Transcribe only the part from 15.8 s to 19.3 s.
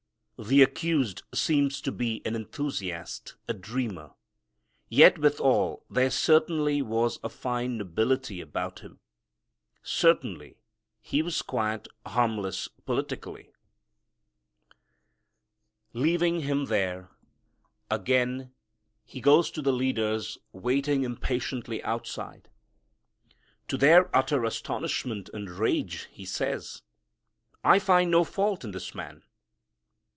Leaving Him there, again he